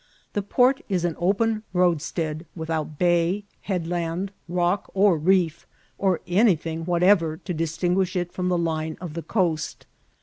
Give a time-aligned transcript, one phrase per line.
[0.33, 5.67] The port is an open roadstead, with out bay, headland, rock, or reef,
[5.99, 9.85] or anything whatever to distingiHsh it from the line of the coast.